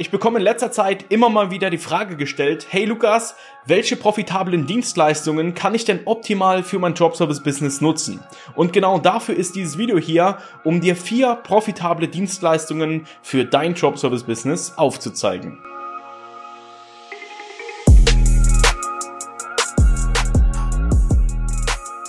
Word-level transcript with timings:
Ich 0.00 0.12
bekomme 0.12 0.38
in 0.38 0.44
letzter 0.44 0.70
Zeit 0.70 1.06
immer 1.08 1.28
mal 1.28 1.50
wieder 1.50 1.70
die 1.70 1.76
Frage 1.76 2.16
gestellt, 2.16 2.68
hey 2.70 2.84
Lukas, 2.84 3.34
welche 3.66 3.96
profitablen 3.96 4.64
Dienstleistungen 4.64 5.54
kann 5.54 5.74
ich 5.74 5.84
denn 5.84 6.02
optimal 6.04 6.62
für 6.62 6.78
mein 6.78 6.94
Jobservice-Business 6.94 7.80
nutzen? 7.80 8.20
Und 8.54 8.72
genau 8.72 9.00
dafür 9.00 9.34
ist 9.34 9.56
dieses 9.56 9.76
Video 9.76 9.98
hier, 9.98 10.38
um 10.62 10.80
dir 10.80 10.94
vier 10.94 11.34
profitable 11.34 12.06
Dienstleistungen 12.06 13.08
für 13.22 13.44
dein 13.44 13.74
Jobservice-Business 13.74 14.74
aufzuzeigen. 14.76 15.58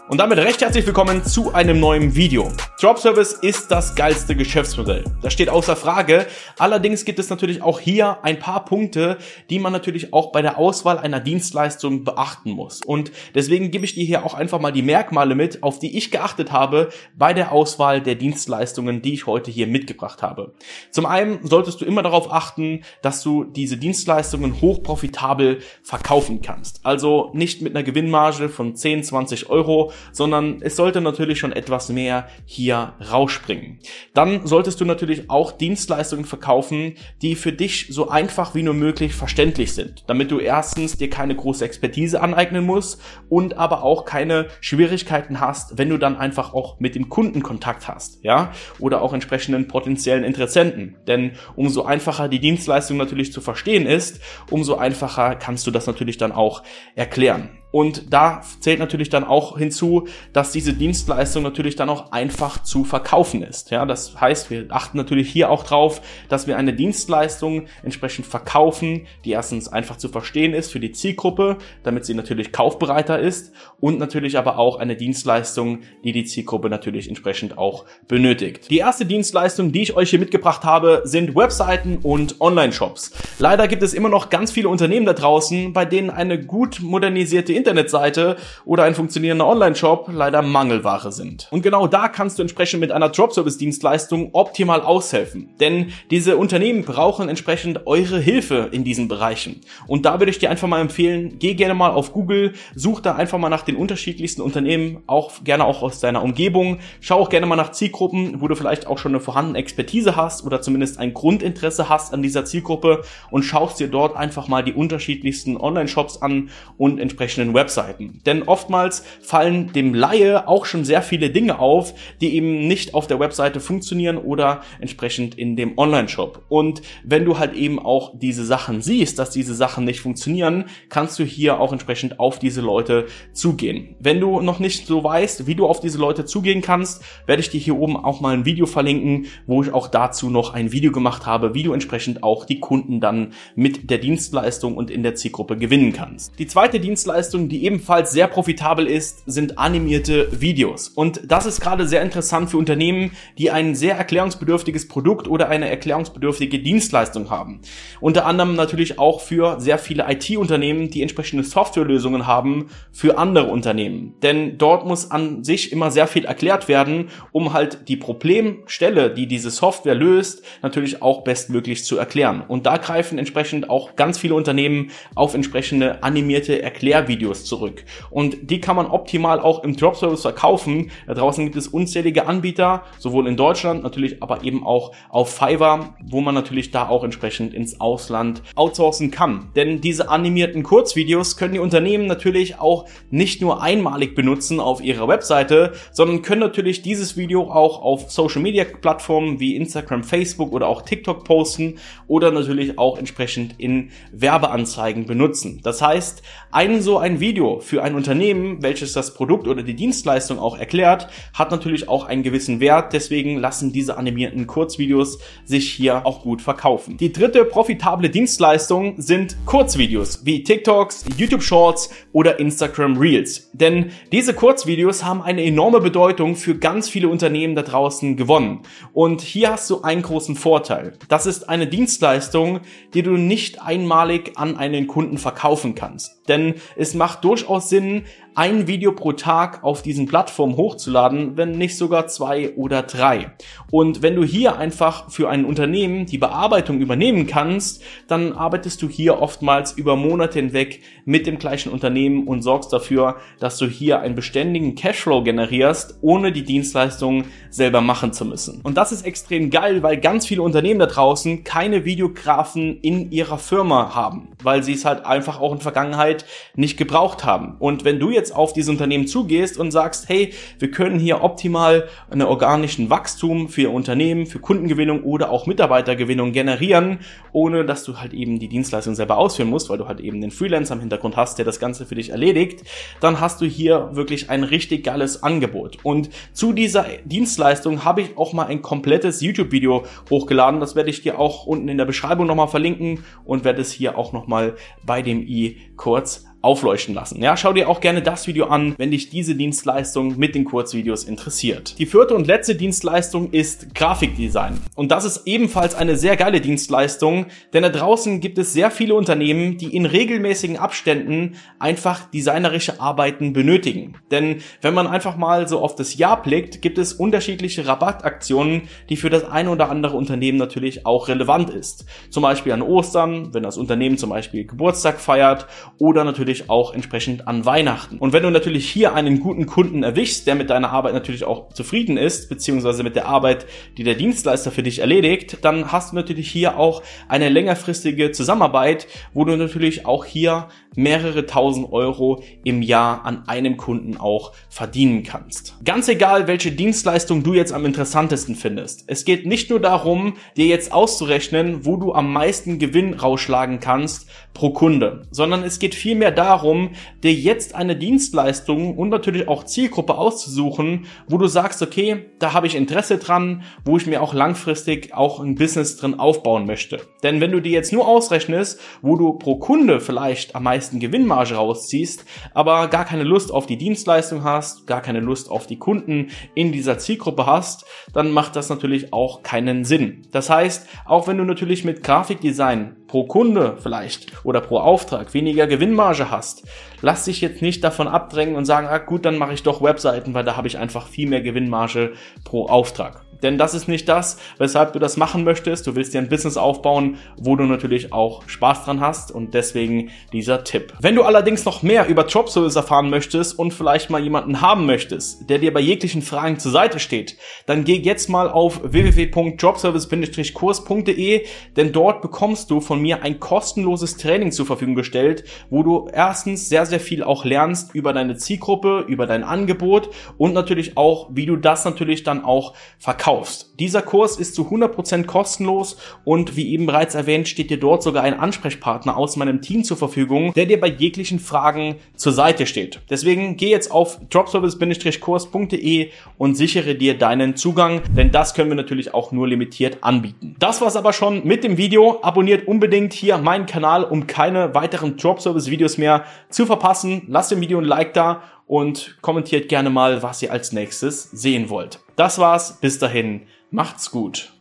Und 0.10 0.18
damit 0.18 0.39
recht 0.39 0.60
herzlich 0.60 0.88
willkommen 0.88 1.23
zu 1.23 1.54
einem 1.54 1.80
neuen 1.80 2.16
Video. 2.16 2.52
Dropservice 2.82 3.34
ist 3.34 3.70
das 3.70 3.94
geilste 3.94 4.36
Geschäftsmodell. 4.36 5.04
Das 5.21 5.34
steht 5.34 5.50
außer 5.50 5.75
Frage. 5.75 6.25
Allerdings 6.57 7.05
gibt 7.05 7.20
es 7.20 7.30
natürlich 7.30 7.62
auch 7.62 7.80
hier 7.80 8.18
ein 8.24 8.39
paar 8.39 8.66
Punkte, 8.66 9.20
die 9.52 9.60
man 9.60 9.71
natürlich 9.71 10.11
auch 10.11 10.32
bei 10.32 10.42
der 10.42 10.57
Auswahl 10.57 10.97
einer 10.97 11.19
Dienstleistung 11.19 12.06
beachten 12.06 12.50
muss. 12.50 12.82
Und 12.83 13.11
deswegen 13.36 13.69
gebe 13.69 13.86
ich 13.86 13.93
dir 13.93 14.04
hier 14.04 14.25
auch 14.25 14.33
einfach 14.33 14.60
mal 14.60 14.71
die 14.71 14.82
Merkmale 14.82 15.36
mit, 15.36 15.61
auf 15.61 15.78
die 15.78 15.96
ich 15.96 16.10
geachtet 16.10 16.52
habe 16.52 16.89
bei 17.16 17.36
der 17.36 17.52
Auswahl 17.52 18.02
der 18.02 18.16
Dienstleistungen, 18.16 19.04
die 19.04 19.14
ich 19.14 19.28
heute 19.28 19.52
hier 19.52 19.68
mitgebracht 19.68 20.24
habe. 20.24 20.55
Zum 20.89 21.05
einen 21.05 21.46
solltest 21.46 21.82
du 21.82 21.86
immer 21.86 22.02
darauf 22.02 22.33
achten, 22.33 22.82
dass 23.04 23.21
du 23.21 23.44
diese 23.44 23.78
Dienstleistungen 23.78 24.60
hochprofitabel 24.60 25.60
verkaufen 25.83 26.41
kannst. 26.41 26.83
Also 26.83 27.30
nicht 27.33 27.61
mit 27.61 27.75
einer 27.75 27.83
Gewinnmarge 27.83 28.50
von 28.50 28.75
10, 28.75 29.04
20 29.04 29.52
Euro, 29.52 29.91
sondern 30.12 30.62
es 30.62 30.76
sollte 30.76 31.02
natürlich 31.02 31.39
schon 31.39 31.52
etwas 31.52 31.89
mehr 31.89 32.28
hier 32.45 32.94
rausspringen. 33.12 33.80
Dann 34.14 34.45
solltest 34.45 34.81
du 34.81 34.86
natürlich 34.86 35.30
auch 35.30 35.52
Dienstleistungen 35.52 36.25
verkaufen, 36.25 36.95
die 37.22 37.36
für 37.36 37.52
dich 37.52 37.88
so 37.89 38.09
einfach 38.09 38.56
wie 38.56 38.64
nur 38.64 38.73
möglich 38.73 39.14
verständlich 39.14 39.73
sind, 39.73 40.03
damit 40.08 40.31
du 40.31 40.39
erstens 40.39 40.98
dir 40.98 41.09
keine 41.09 41.36
große 41.36 41.66
Expertise 41.66 42.22
aneignen 42.22 42.66
musst 42.66 43.02
und 43.30 43.58
aber 43.58 43.83
auch 43.83 44.06
keine 44.06 44.47
Schwierigkeiten 44.61 45.39
hast, 45.39 45.78
wenn 45.78 45.89
du 45.89 45.97
dann 45.97 46.17
einfach 46.17 46.53
auch 46.53 46.80
mit 46.80 46.95
dem 46.95 47.09
Kunden 47.09 47.44
Kontakt 47.44 47.88
hast, 47.88 48.23
ja, 48.23 48.52
oder 48.80 49.02
auch 49.02 49.13
entsprechenden 49.13 49.67
potenziellen 49.67 50.23
Interessenten. 50.23 50.97
Denn 51.08 51.34
umso 51.56 51.84
einfacher 51.84 52.28
die 52.28 52.39
Dienstleistung 52.39 52.97
natürlich 52.97 53.34
zu 53.34 53.41
verstehen 53.41 53.86
ist, 53.86 54.22
umso 54.50 54.75
einfacher 54.75 55.36
kannst 55.36 55.67
du 55.67 55.72
das 55.72 55.88
natürlich 55.88 56.17
dann 56.17 56.31
auch 56.31 56.63
erklären. 56.95 57.58
Und 57.72 58.12
da 58.12 58.42
zählt 58.59 58.80
natürlich 58.80 59.09
dann 59.09 59.23
auch 59.23 59.58
hinzu, 59.58 60.08
dass 60.34 60.52
diese 60.52 60.73
Dienstleistung 60.73 61.44
natürlich 61.44 61.75
dann 61.75 61.89
auch 61.89 62.12
einfach 62.12 62.64
zu 62.64 62.84
verkaufen 62.84 63.44
ist. 63.44 63.70
Ja, 63.70 63.86
das 63.86 64.20
heißt, 64.20 64.50
wir 64.50 64.66
achten 64.70 64.98
natürlich 64.98 65.30
hier 65.30 65.52
auch 65.52 65.64
drauf, 65.64 66.02
dass 66.30 66.47
wir 66.47 66.58
eine 66.58 66.73
Dienstleistung 66.73 67.67
entsprechend 67.84 68.25
verkaufen, 68.25 69.06
die 69.23 69.31
erstens 69.31 69.67
einfach 69.67 69.97
zu 69.97 70.09
verstehen 70.09 70.53
ist 70.53 70.72
für 70.72 70.80
die 70.80 70.92
Zielgruppe, 70.92 71.58
damit 71.84 72.06
sie 72.06 72.16
natürlich 72.16 72.52
kaufbereiter 72.52 73.20
ist 73.20 73.53
und 73.80 74.00
natürlich 74.00 74.38
aber 74.38 74.58
auch 74.58 74.78
eine 74.78 74.95
Dienstleistung, 74.95 75.80
die 76.03 76.12
die 76.12 76.25
Zielgruppe 76.25 76.70
natürlich 76.70 77.08
entsprechend 77.08 77.58
auch 77.58 77.86
benötigt. 78.08 78.70
Die 78.72 78.78
erste 78.80 79.06
Dienstleistung, 79.06 79.72
die 79.72 79.84
ich 79.84 79.95
euch 79.95 80.09
hier 80.09 80.20
mitgebracht 80.20 80.64
habe, 80.64 81.02
sind 81.06 81.36
Webseiten 81.36 82.00
und 82.02 82.42
Online-Shops. 82.42 83.12
Leider 83.38 83.67
gibt 83.67 83.84
es 83.84 83.94
immer 83.94 84.09
noch 84.09 84.30
ganz 84.30 84.52
viele 84.52 84.70
Unternehmen 84.70 85.06
da 85.06 85.14
draußen, 85.14 85.73
bei 85.73 85.86
denen 85.86 86.09
eine 86.09 86.44
gut 86.44 86.80
modernisierte 86.81 87.58
Internetseite 87.59 88.38
oder 88.65 88.83
ein 88.83 88.95
funktionierender 88.95 89.45
Online-Shop 89.45 90.09
leider 90.11 90.41
Mangelware 90.41 91.11
sind. 91.11 91.47
Und 91.52 91.61
genau 91.61 91.88
da 91.88 92.07
kannst 92.07 92.39
du 92.39 92.41
entsprechend 92.41 92.79
mit 92.79 92.91
einer 92.91 93.09
Dropservice-Dienstleistung 93.09 94.29
optimal 94.33 94.81
aushelfen. 94.81 95.49
Denn 95.59 95.91
diese 96.09 96.38
Unternehmen 96.38 96.83
brauchen 96.83 97.27
entsprechend 97.27 97.85
eure 97.85 98.19
Hilfe 98.19 98.69
in 98.71 98.83
diesen 98.83 99.07
Bereichen. 99.07 99.61
Und 99.88 100.05
da 100.05 100.19
würde 100.19 100.31
ich 100.31 100.39
dir 100.39 100.49
einfach 100.49 100.67
mal 100.67 100.79
empfehlen, 100.79 101.35
geh 101.39 101.53
gerne 101.53 101.73
mal 101.73 101.91
auf 101.91 102.13
Google, 102.13 102.53
such 102.75 103.01
da 103.01 103.16
einfach 103.16 103.38
mal 103.38 103.49
nach 103.49 103.63
den 103.63 103.75
unterschiedlichsten 103.75 104.41
Unternehmen, 104.41 105.03
auch 105.07 105.44
gerne 105.44 105.66
auch 105.66 105.81
aus 105.81 106.00
deiner 106.00 106.23
Umgebung. 106.23 106.79
Schau 107.01 107.19
auch 107.19 107.29
gerne 107.29 107.45
mal 107.45 107.57
nach 107.57 107.72
Zielgruppen, 107.72 108.41
wo 108.41 108.47
du 108.47 108.55
vielleicht 108.55 108.88
auch 108.88 108.97
schon 108.97 109.11
eine 109.11 109.19
vorhandene 109.19 109.59
Expertise 109.59 110.16
hast 110.16 110.45
oder 110.45 110.61
zumindest 110.61 110.97
ein 110.97 111.13
Grundinteresse 111.13 111.89
hast 111.89 112.13
an 112.13 112.22
dieser 112.22 112.45
Zielgruppe 112.45 113.03
und 113.31 113.44
schaust 113.44 113.79
dir 113.79 113.89
dort 113.89 114.16
einfach 114.16 114.47
mal 114.47 114.63
die 114.63 114.73
unterschiedlichsten 114.73 115.57
Online-Shops 115.57 116.22
an 116.22 116.50
und 116.78 117.00
entsprechenden 117.00 117.48
eigenen 117.49 117.53
Webseiten. 117.53 118.21
Denn 118.25 118.43
oftmals 118.43 119.03
fallen 119.21 119.71
dem 119.73 119.93
Laie 119.93 120.47
auch 120.47 120.65
schon 120.65 120.85
sehr 120.85 121.01
viele 121.01 121.29
Dinge 121.29 121.59
auf, 121.59 121.93
die 122.21 122.35
eben 122.35 122.67
nicht 122.67 122.93
auf 122.93 123.07
der 123.07 123.19
Webseite 123.19 123.59
funktionieren 123.59 124.17
oder 124.17 124.61
entsprechend 124.79 125.35
in 125.35 125.55
dem 125.55 125.77
Online-Shop. 125.77 126.43
Und 126.49 126.81
wenn 127.03 127.25
du 127.25 127.37
halt 127.37 127.53
eben 127.53 127.79
auch 127.79 128.13
diese 128.17 128.45
Sachen 128.45 128.81
siehst, 128.81 129.19
dass 129.19 129.31
diese 129.31 129.53
Sachen 129.53 129.85
nicht 129.85 129.99
funktionieren, 129.99 130.65
kannst 130.89 131.19
du 131.19 131.23
hier 131.23 131.59
auch 131.59 131.71
entsprechend 131.71 132.19
auf 132.19 132.39
diese 132.39 132.61
Leute 132.61 133.07
zugehen. 133.33 133.95
Wenn 133.99 134.19
du 134.19 134.41
noch 134.41 134.59
nicht 134.59 134.87
so 134.87 135.03
weißt, 135.03 135.47
wie 135.47 135.55
du 135.55 135.66
auf 135.66 135.79
diese 135.79 135.97
Leute 135.97 136.25
zugehen 136.25 136.61
kannst, 136.61 137.03
werde 137.25 137.41
ich 137.41 137.49
dir 137.49 137.59
hier 137.59 137.77
oben 137.77 137.97
auch 137.97 138.21
mal 138.21 138.33
ein 138.33 138.45
Video 138.45 138.66
verlinken, 138.66 139.27
wo 139.47 139.63
ich 139.63 139.73
auch 139.73 139.87
dazu 139.87 140.29
noch 140.29 140.53
ein 140.53 140.71
Video 140.71 140.91
gemacht 140.91 141.25
habe, 141.25 141.53
wie 141.53 141.63
du 141.63 141.73
entsprechend 141.73 142.23
auch 142.23 142.45
die 142.45 142.59
Kunden 142.59 142.99
dann 142.99 143.33
mit 143.55 143.89
der 143.89 143.97
Dienstleistung 143.97 144.75
und 144.75 144.91
in 144.91 145.03
der 145.03 145.16
Zielgruppe 145.16 145.57
gewinnen 145.57 145.93
kannst. 145.93 146.37
Die 146.39 146.47
zweite 146.47 146.79
Dienstleistung 146.79 147.38
Dienstleistung, 147.39 147.50
die 147.50 147.63
ebenfalls 147.63 148.11
sehr 148.11 148.27
profitabel 148.27 148.88
ist, 148.88 149.23
sind 149.25 149.57
animierte 149.57 150.27
Videos. 150.31 150.89
Und 150.89 151.22
das 151.25 151.45
ist 151.45 151.61
gerade 151.61 151.88
sehr 151.88 152.01
interessant 152.01 152.50
für 152.50 152.57
Unternehmen, 152.57 153.11
die 153.38 153.51
ein 153.51 153.75
sehr 153.75 153.95
erklärungsbedürftiges 153.95 154.88
Produkt 154.88 155.27
oder 155.27 155.49
eine 155.49 155.69
erklärungsbedürftige 155.69 156.59
Dienstleistung 156.59 157.29
haben. 157.29 157.61
Unter 158.01 158.25
anderem 158.25 158.55
natürlich 158.55 158.99
auch 158.99 159.22
für 159.22 159.59
sehr 159.59 159.78
viele 159.78 160.05
IT-Unternehmen, 160.09 160.89
die 160.89 161.01
entsprechende 161.01 161.44
Softwarelösungen 161.44 162.28
haben 162.28 162.69
für 162.91 163.17
andere 163.17 163.45
Unternehmen. 163.45 164.16
Denn 164.22 164.57
dort 164.57 164.85
muss 164.85 165.11
an 165.11 165.44
sich 165.44 165.72
immer 165.72 165.91
sehr 165.91 166.07
viel 166.07 166.25
erklärt 166.25 166.67
werden, 166.67 167.09
um 167.31 167.53
halt 167.53 167.88
die 167.88 167.97
Problemstelle, 167.97 169.13
die 169.13 169.28
diese 169.28 169.49
Software 169.49 169.95
löst, 169.95 170.44
natürlich 170.61 171.01
auch 171.01 171.23
bestmöglich 171.23 171.85
zu 171.85 171.97
erklären. 171.97 172.44
Und 172.47 172.66
da 172.66 172.78
greifen 172.78 173.17
entsprechend 173.17 173.69
auch 173.69 173.95
ganz 173.95 174.17
viele 174.17 174.35
Unternehmen 174.35 174.91
auf 175.16 175.33
entsprechende 175.33 176.03
animierte 176.03 176.61
Erklärvideos 176.61 177.28
Videos 177.29 177.45
zurück. 177.45 177.85
Und 178.09 178.50
die 178.50 178.59
kann 178.59 178.75
man 178.75 178.88
optimal 178.88 179.40
auch 179.40 179.63
im 179.63 179.75
Dropservice 179.75 180.22
verkaufen. 180.22 180.91
Da 181.07 181.13
draußen 181.13 181.44
gibt 181.45 181.56
es 181.56 181.67
unzählige 181.67 182.28
Anbieter, 182.28 182.84
sowohl 182.97 183.28
in 183.28 183.38
Deutschland 183.38 183.84
natürlich, 183.84 184.22
aber 184.22 184.44
eben 184.44 184.66
auch 184.66 184.91
auf 185.09 185.34
Fiverr, 185.34 185.95
wo 186.06 186.22
man 186.22 186.35
natürlich 186.35 186.72
da 186.72 186.90
auch 186.90 187.03
entsprechend 187.03 187.53
ins 187.53 187.79
Ausland 187.79 188.41
outsourcen 188.56 189.12
kann. 189.12 189.51
Denn 189.56 189.81
diese 189.81 190.09
animierten 190.09 190.63
Kurzvideos 190.63 191.38
können 191.38 191.53
die 191.53 191.59
Unternehmen 191.59 192.07
natürlich 192.07 192.59
auch 192.59 192.85
nicht 193.09 193.41
nur 193.41 193.61
einmalig 193.61 194.16
benutzen 194.16 194.59
auf 194.59 194.81
ihrer 194.81 195.07
Webseite, 195.07 195.73
sondern 195.91 196.22
können 196.22 196.41
natürlich 196.41 196.81
dieses 196.81 197.17
Video 197.17 197.51
auch 197.51 197.81
auf 197.81 198.11
Social 198.11 198.41
Media 198.41 198.63
Plattformen 198.63 199.40
wie 199.40 199.56
Instagram, 199.56 200.03
Facebook 200.03 200.51
oder 200.51 200.67
auch 200.67 200.81
TikTok 200.81 201.23
posten 201.23 201.78
oder 202.07 202.31
natürlich 202.31 202.78
auch 202.78 202.97
entsprechend 202.97 203.56
in 203.57 203.91
Werbeanzeigen 204.11 205.06
benutzen. 205.06 205.61
Das 205.63 205.81
heißt, 205.81 206.23
ein 206.51 206.81
so 206.81 206.97
ein 206.97 207.19
Video 207.19 207.59
für 207.59 207.84
ein 207.84 207.96
Unternehmen, 207.96 208.62
welches 208.62 208.94
das 208.94 209.13
Produkt 209.13 209.47
oder 209.47 209.63
die 209.63 209.74
Dienstleistung 209.74 210.40
auch 210.40 210.57
erklärt, 210.57 211.07
hat 211.34 211.52
natürlich 211.52 211.90
auch 211.90 212.06
einen 212.06 212.24
gewissen 212.24 212.59
Wert. 212.59 212.94
Deswegen 212.94 213.38
lassen 213.38 213.72
diese 213.72 213.97
animierten 213.97 214.47
Kurzvideos 214.47 215.19
sich 215.46 215.72
hier 215.72 216.06
auch 216.06 216.22
gut 216.22 216.41
verkaufen. 216.41 216.97
Die 216.97 217.12
dritte 217.12 217.46
profitable 217.46 218.09
Dienstleistung 218.09 218.96
sind 219.02 219.35
Kurzvideos 219.46 220.25
wie 220.25 220.44
TikToks, 220.44 221.06
YouTube 221.18 221.44
Shorts 221.44 221.90
oder 222.12 222.40
Instagram 222.40 222.97
Reels. 222.97 223.50
Denn 223.53 223.91
diese 224.12 224.34
Kurzvideos 224.34 225.03
haben 225.03 225.22
eine 225.22 225.44
enorme 225.44 225.81
Bedeutung 225.81 226.35
für 226.35 226.58
ganz 226.58 226.90
viele 226.90 227.09
Unternehmen 227.09 227.56
da 227.56 227.63
draußen 227.63 228.16
gewonnen. 228.18 228.62
Und 228.94 229.22
hier 229.22 229.52
hast 229.52 229.69
du 229.69 229.81
einen 229.81 230.02
großen 230.02 230.35
Vorteil. 230.35 230.94
Das 231.08 231.25
ist 231.25 231.50
eine 231.50 231.68
Dienstleistung, 231.68 232.62
die 232.94 233.03
du 233.03 233.12
nicht 233.12 233.62
einmalig 233.62 234.34
an 234.35 234.58
einen 234.58 234.88
Kunden 234.88 235.17
verkaufen 235.17 235.76
kannst. 235.76 236.20
Denn 236.28 236.55
es 236.76 236.93
macht 236.93 237.09
durchaus 237.16 237.70
Sinn, 237.70 238.06
ein 238.35 238.67
Video 238.67 238.93
pro 238.93 239.14
Tag 239.14 239.64
auf 239.64 239.81
diesen 239.81 240.05
Plattformen 240.05 240.55
hochzuladen, 240.55 241.35
wenn 241.35 241.52
nicht 241.52 241.78
sogar 241.78 242.08
zwei 242.08 242.53
oder 242.55 242.84
drei. 242.84 243.31
Und 243.72 244.02
wenn 244.02 244.16
du 244.16 244.23
hier 244.23 244.58
einfach 244.58 245.09
für 245.09 245.29
ein 245.29 245.46
Unternehmen 245.46 246.05
die 246.05 246.17
Bearbeitung 246.17 246.79
übernehmen 246.79 247.28
kannst, 247.28 247.84
dann 248.08 248.34
arbeitest 248.34 248.81
du 248.81 248.87
hier 248.87 249.22
oftmals 249.22 249.73
über 249.73 249.96
Monate 249.96 250.40
hinweg 250.40 250.81
mit 251.05 251.28
dem 251.28 251.40
gleichen 251.40 251.72
Unternehmen 251.72 252.28
und 252.28 252.41
sorgst 252.41 252.72
dafür, 252.72 253.17
dass 253.40 253.58
du 253.58 253.66
hier 253.66 253.99
einen 253.99 254.16
beständigen 254.16 254.76
Cashflow 254.76 255.23
generierst, 255.23 255.97
ohne 256.02 256.31
die 256.31 256.44
Dienstleistung 256.44 257.26
selber 257.50 257.81
machen 257.81 258.14
zu 258.14 258.26
müssen. 258.26 258.62
Und 258.62 258.78
das 258.78 258.92
ist 258.92 259.06
extrem 259.06 259.50
geil, 259.50 259.84
weil 259.84 259.98
ganz 259.98 260.26
viele 260.26 260.44
Unternehmen 260.44 260.80
da 260.80 260.86
draußen 260.86 261.44
keine 261.44 261.84
Videografen 261.84 262.80
in 262.81 263.12
ihrer 263.12 263.38
Firma 263.38 263.96
haben, 263.96 264.30
weil 264.44 264.64
sie 264.64 264.74
es 264.74 264.86
halt 264.86 265.06
einfach 265.06 265.42
auch 265.42 265.52
in 265.52 265.60
Vergangenheit 265.60 266.26
nicht 266.56 266.78
gebraucht 266.78 267.26
haben. 267.26 267.56
Und 267.60 267.84
wenn 267.84 268.00
du 268.00 268.10
jetzt 268.12 268.19
jetzt 268.19 268.36
auf 268.36 268.54
diese 268.54 268.71
Unternehmen 268.71 269.07
zugehst 269.07 269.57
und 269.57 269.71
sagst, 269.71 270.10
hey, 270.10 270.33
wir 270.60 270.69
können 270.69 271.00
hier 271.00 271.24
optimal 271.24 271.88
einen 272.10 272.24
organischen 272.24 272.89
Wachstum 272.89 273.50
für 273.50 273.71
Unternehmen, 273.71 274.25
für 274.25 274.39
Kundengewinnung 274.39 275.04
oder 275.04 275.31
auch 275.31 275.48
Mitarbeitergewinnung 275.48 276.31
generieren, 276.31 277.00
ohne 277.31 277.66
dass 277.66 277.83
du 277.83 277.98
halt 277.98 278.13
eben 278.13 278.39
die 278.39 278.50
Dienstleistung 278.50 278.95
selber 278.95 279.18
ausführen 279.18 279.50
musst, 279.50 279.69
weil 279.69 279.77
du 279.77 279.88
halt 279.88 280.00
eben 280.01 280.21
den 280.21 280.31
Freelancer 280.31 280.74
im 280.75 280.81
Hintergrund 280.81 281.16
hast, 281.16 281.38
der 281.38 281.45
das 281.45 281.60
Ganze 281.60 281.86
für 281.86 281.95
dich 281.95 282.10
erledigt, 282.10 282.63
dann 283.00 283.19
hast 283.19 283.42
du 283.42 283.45
hier 283.45 283.89
wirklich 283.94 284.30
ein 284.30 284.44
richtig 284.44 284.83
geiles 284.83 285.24
Angebot. 285.24 285.77
Und 285.83 286.10
zu 286.33 286.54
dieser 286.54 286.86
Dienstleistung 287.06 287.86
habe 287.86 288.01
ich 288.01 288.18
auch 288.18 288.33
mal 288.33 288.48
ein 288.48 288.62
komplettes 288.62 289.21
YouTube-Video 289.21 289.86
hochgeladen. 290.10 290.60
Das 290.60 290.75
werde 290.75 290.89
ich 290.89 291.01
dir 291.01 291.18
auch 291.18 291.45
unten 291.45 291.69
in 291.69 291.77
der 291.77 291.86
Beschreibung 291.86 292.27
nochmal 292.27 292.50
verlinken 292.50 293.04
und 293.24 293.45
werde 293.45 293.62
es 293.62 293.71
hier 293.71 293.98
auch 293.98 294.12
nochmal 294.12 294.56
bei 294.86 295.01
dem 295.01 295.21
i 295.21 295.57
kurz 295.75 296.29
aufleuchten 296.42 296.96
lassen. 296.96 297.22
Ja, 297.22 297.36
schau 297.36 297.54
dir 297.54 297.68
auch 297.68 297.82
gerne 297.82 298.02
das 298.02 298.28
Video 298.28 298.46
an, 298.48 298.76
wenn 298.78 298.92
dich 298.92 299.10
diese 299.10 299.36
Dienstleistung 299.36 300.18
mit 300.18 300.36
den 300.36 300.46
Kurzvideos 300.46 301.04
interessiert. 301.04 301.78
Die 301.80 301.86
vierte 301.86 302.16
und 302.16 302.28
letzte 302.28 302.56
Dienstleistung 302.56 303.32
ist 303.32 303.76
Grafikdesign. 303.76 304.60
Und 304.76 304.92
das 304.92 305.04
ist 305.04 305.24
ebenfalls 305.26 305.76
eine 305.76 305.98
sehr 305.98 306.16
geile 306.16 306.40
Dienstleistung, 306.40 307.26
denn 307.54 307.64
da 307.64 307.70
draußen 307.70 308.22
gibt 308.22 308.38
es 308.38 308.54
sehr 308.54 308.72
viele 308.72 308.96
Unternehmen, 308.96 309.58
die 309.58 309.76
in 309.76 309.86
regelmäßigen 309.86 310.58
Abständen 310.58 311.36
einfach 311.60 312.10
designerische 312.10 312.80
Arbeiten 312.80 313.34
benötigen. 313.34 313.96
Denn 314.10 314.38
wenn 314.62 314.74
man 314.74 314.88
einfach 314.88 315.18
mal 315.18 315.48
so 315.48 315.60
auf 315.60 315.76
das 315.76 315.98
Jahr 315.98 316.22
blickt, 316.22 316.62
gibt 316.62 316.78
es 316.78 316.94
unterschiedliche 316.94 317.68
Rabattaktionen, 317.68 318.64
die 318.88 318.96
für 318.96 319.10
das 319.10 319.26
eine 319.26 319.50
oder 319.50 319.70
andere 319.70 319.98
Unternehmen 319.98 320.38
natürlich 320.38 320.86
auch 320.86 321.10
relevant 321.10 321.50
ist. 321.50 321.86
Zum 322.10 322.24
Beispiel 322.24 322.54
an 322.54 322.62
Ostern, 322.62 323.34
wenn 323.34 323.44
das 323.44 323.58
Unternehmen 323.58 323.98
zum 323.98 324.10
Beispiel 324.10 324.46
Geburtstag 324.46 325.00
feiert 325.02 325.48
oder 325.80 326.04
natürlich 326.04 326.29
natürlich 326.30 326.50
auch 326.50 326.76
entsprechend 326.76 327.28
an 327.28 327.44
Weihnachten. 327.46 327.98
Und 327.98 328.14
wenn 328.14 328.22
du 328.22 328.30
natürlich 328.30 328.70
hier 328.70 328.94
einen 328.94 329.20
guten 329.20 329.48
Kunden 329.48 329.81
erwischst, 329.81 330.28
der 330.28 330.36
mit 330.36 330.52
deiner 330.52 330.70
Arbeit 330.70 330.94
natürlich 330.94 331.24
auch 331.24 331.52
zufrieden 331.54 331.98
ist, 331.98 332.30
beziehungsweise 332.30 332.84
mit 332.84 332.96
der 332.96 333.08
Arbeit, 333.08 333.48
die 333.78 333.84
der 333.84 333.96
Dienstleister 333.96 334.52
für 334.52 334.62
dich 334.62 334.78
erledigt, 334.80 335.40
dann 335.42 335.72
hast 335.72 335.92
du 335.92 335.96
natürlich 335.96 336.30
hier 336.30 336.60
auch 336.60 336.84
eine 337.08 337.30
längerfristige 337.30 338.12
Zusammenarbeit, 338.12 338.86
wo 339.12 339.26
du 339.26 339.36
natürlich 339.38 339.88
auch 339.88 340.06
hier 340.06 340.50
mehrere 340.76 341.26
tausend 341.26 341.72
Euro 341.74 342.24
im 342.44 342.62
Jahr 342.62 343.06
an 343.06 343.28
einem 343.28 343.58
Kunden 343.58 343.98
auch 343.98 344.34
verdienen 344.50 345.04
kannst. 345.04 345.56
Ganz 345.66 345.88
egal, 345.88 346.28
welche 346.28 346.52
Dienstleistung 346.52 347.24
du 347.24 347.34
jetzt 347.34 347.54
am 347.54 347.66
interessantesten 347.66 348.36
findest. 348.36 348.84
Es 348.88 349.04
geht 349.04 349.26
nicht 349.26 349.50
nur 349.50 349.60
darum, 349.60 350.16
dir 350.38 350.46
jetzt 350.46 350.72
auszurechnen, 350.72 351.66
wo 351.66 351.78
du 351.78 351.94
am 351.94 352.14
meisten 352.14 352.60
Gewinn 352.60 352.94
rausschlagen 352.94 353.60
kannst 353.60 354.10
pro 354.34 354.52
Kunde, 354.52 355.08
sondern 355.12 355.44
es 355.44 355.60
geht 355.60 355.76
vielmehr 355.76 356.12
darum, 356.19 356.71
dir 357.01 357.13
jetzt 357.13 357.56
eine 357.56 357.77
Dienstleistung 357.77 358.77
und 358.77 358.89
natürlich 358.89 359.30
auch 359.30 359.45
Zielgruppe 359.45 359.95
auszusuchen, 359.95 360.86
wo 361.07 361.18
du 361.18 361.27
sagst, 361.27 361.62
okay, 361.62 362.12
da 362.19 362.33
habe 362.33 362.45
ich 362.45 362.56
Interesse 362.56 362.98
dran, 362.98 363.44
wo 363.63 363.77
ich 363.77 363.88
mir 363.88 364.04
auch 364.04 364.13
langfristig 364.13 364.94
auch 364.94 365.21
ein 365.21 365.36
Business 365.36 365.77
drin 365.77 365.98
aufbauen 365.98 366.45
möchte. 366.45 366.81
Denn 367.04 367.21
wenn 367.21 367.31
du 367.31 367.39
dir 367.39 367.54
jetzt 367.54 367.71
nur 367.71 367.88
ausrechnest, 367.88 368.60
wo 368.81 368.98
du 368.98 369.13
pro 369.13 369.38
Kunde 369.38 369.80
vielleicht 369.80 370.36
am 370.36 370.44
meisten 370.44 370.81
Gewinnmarge 370.81 371.36
rausziehst, 371.36 372.04
aber 372.33 372.68
gar 372.68 372.83
keine 372.83 373.04
Lust 373.04 373.31
auf 373.31 373.45
die 373.45 373.57
Dienstleistung 373.57 374.25
hast, 374.25 374.68
gar 374.68 374.81
keine 374.81 375.00
Lust 375.00 375.31
auf 375.31 375.48
die 375.48 375.57
Kunden 375.57 376.10
in 376.36 376.51
dieser 376.51 376.77
Zielgruppe 376.80 377.25
hast, 377.25 377.66
dann 377.94 378.12
macht 378.12 378.36
das 378.36 378.50
natürlich 378.50 378.92
auch 378.92 379.24
keinen 379.24 379.63
Sinn. 379.63 380.01
Das 380.12 380.30
heißt, 380.30 380.68
auch 380.86 381.07
wenn 381.07 381.18
du 381.18 381.24
natürlich 381.24 381.63
mit 381.63 381.81
Grafikdesign 381.81 382.75
pro 382.90 383.06
Kunde 383.06 383.56
vielleicht 383.62 384.26
oder 384.26 384.42
pro 384.42 384.58
Auftrag 384.58 385.14
weniger 385.14 385.48
Gewinnmarge 385.48 386.12
hast, 386.12 386.44
lass 386.82 387.06
dich 387.06 387.22
jetzt 387.22 387.42
nicht 387.42 387.64
davon 387.64 387.88
abdrängen 387.88 388.36
und 388.36 388.46
sagen, 388.46 388.68
ah 388.68 388.80
gut, 388.80 389.06
dann 389.06 389.18
mache 389.18 389.34
ich 389.34 389.44
doch 389.44 389.62
Webseiten, 389.62 390.14
weil 390.14 390.26
da 390.26 390.36
habe 390.36 390.48
ich 390.48 390.58
einfach 390.58 390.88
viel 390.88 391.08
mehr 391.08 391.22
Gewinnmarge 391.22 391.94
pro 392.26 392.48
Auftrag. 392.48 393.06
Denn 393.22 393.38
das 393.38 393.54
ist 393.54 393.68
nicht 393.68 393.88
das, 393.90 394.18
weshalb 394.38 394.72
du 394.74 394.80
das 394.80 394.98
machen 394.98 395.24
möchtest. 395.24 395.68
Du 395.68 395.76
willst 395.76 395.94
dir 395.94 396.00
ein 396.00 396.10
Business 396.10 396.36
aufbauen, 396.38 396.98
wo 397.18 397.36
du 397.36 397.44
natürlich 397.44 397.94
auch 397.94 398.24
Spaß 398.28 398.66
dran 398.66 398.80
hast 398.80 399.12
und 399.12 399.34
deswegen 399.34 399.90
dieser 400.14 400.44
Tipp. 400.44 400.74
Wenn 400.80 400.94
du 400.96 401.04
allerdings 401.04 401.46
noch 401.46 401.64
mehr 401.64 401.88
über 401.88 402.06
Jobservice 402.08 402.56
erfahren 402.56 402.90
möchtest 402.90 403.38
und 403.38 403.54
vielleicht 403.54 403.90
mal 403.90 404.02
jemanden 404.02 404.40
haben 404.42 404.66
möchtest, 404.66 405.30
der 405.30 405.40
dir 405.40 405.54
bei 405.54 405.60
jeglichen 405.60 406.02
Fragen 406.02 406.40
zur 406.40 406.54
Seite 406.54 406.80
steht, 406.80 407.18
dann 407.46 407.66
geh 407.66 407.76
jetzt 407.76 408.10
mal 408.10 408.30
auf 408.30 408.62
www.jobservice-kurs.de, 408.64 411.26
denn 411.58 411.74
dort 411.74 412.02
bekommst 412.02 412.50
du 412.52 412.62
von 412.62 412.79
mir 412.80 413.04
ein 413.04 413.20
kostenloses 413.20 413.98
Training 413.98 414.31
zur 414.31 414.46
Verfügung 414.46 414.76
gestellt, 414.76 415.24
wo 415.50 415.64
du 415.64 415.88
erstens 415.94 416.50
sehr, 416.50 416.66
sehr 416.66 416.80
viel 416.80 417.04
auch 417.04 417.26
lernst 417.26 417.76
über 417.76 417.94
deine 417.94 418.18
Zielgruppe, 418.18 418.86
über 418.88 419.06
dein 419.06 419.24
Angebot 419.24 419.90
und 420.18 420.34
natürlich 420.34 420.78
auch, 420.78 421.10
wie 421.12 421.26
du 421.26 421.36
das 421.36 421.66
natürlich 421.66 422.04
dann 422.04 422.24
auch 422.24 422.54
verkaufst 422.80 423.20
kaufst. 423.20 423.54
Dieser 423.60 423.81
Kurs 423.81 424.18
ist 424.18 424.36
zu 424.36 424.44
100% 424.44 425.06
kostenlos 425.06 425.78
und 426.06 426.36
wie 426.38 426.52
eben 426.54 426.66
bereits 426.66 426.96
erwähnt, 426.96 427.28
steht 427.28 427.50
dir 427.50 427.60
dort 427.60 427.84
sogar 427.84 428.04
ein 428.04 428.20
Ansprechpartner 428.20 428.96
aus 428.96 429.18
meinem 429.18 429.42
Team 429.42 429.64
zur 429.64 429.78
Verfügung, 429.78 430.34
der 430.34 430.46
dir 430.46 430.60
bei 430.60 430.68
jeglichen 430.68 431.20
Fragen 431.20 431.76
zur 431.96 432.14
Seite 432.14 432.46
steht. 432.46 432.81
Deswegen 432.90 433.36
geh 433.36 433.50
jetzt 433.50 433.72
auf 433.72 434.00
dropservice-kurs.de 434.10 435.90
und 436.18 436.36
sichere 436.36 436.76
dir 436.76 436.98
deinen 436.98 437.36
Zugang, 437.36 437.81
denn 437.96 438.12
das 438.12 438.34
können 438.34 438.50
wir 438.50 438.56
natürlich 438.56 438.94
auch 438.94 439.12
nur 439.12 439.28
limitiert 439.28 439.80
anbieten. 439.81 440.36
Das 440.40 440.62
war's 440.62 440.76
aber 440.76 440.94
schon 440.94 441.26
mit 441.26 441.44
dem 441.44 441.58
Video. 441.58 442.00
Abonniert 442.02 442.48
unbedingt 442.48 442.69
hier 442.94 443.18
meinen 443.18 443.45
Kanal, 443.45 443.83
um 443.83 444.07
keine 444.07 444.56
weiteren 444.56 444.98
Dropservice-Videos 444.98 445.77
mehr 445.77 446.06
zu 446.30 446.45
verpassen. 446.45 447.04
Lasst 447.07 447.31
dem 447.31 447.42
Video 447.42 447.60
ein 447.60 447.66
Like 447.66 447.94
da 447.94 448.24
und 448.48 448.98
kommentiert 449.01 449.50
gerne 449.50 449.69
mal, 449.69 450.01
was 450.01 450.21
ihr 450.21 450.31
als 450.31 450.51
nächstes 450.51 451.04
sehen 451.12 451.50
wollt. 451.50 451.80
Das 451.95 452.18
war's, 452.18 452.60
bis 452.60 452.80
dahin, 452.80 453.27
macht's 453.51 453.92
gut. 453.92 454.33